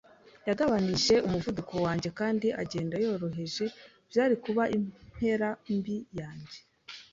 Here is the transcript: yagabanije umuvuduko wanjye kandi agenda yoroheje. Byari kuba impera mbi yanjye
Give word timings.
yagabanije 0.47 1.15
umuvuduko 1.27 1.73
wanjye 1.85 2.09
kandi 2.19 2.47
agenda 2.61 2.95
yoroheje. 3.03 3.65
Byari 4.09 4.35
kuba 4.43 4.63
impera 4.77 5.49
mbi 5.77 5.97
yanjye 6.19 6.57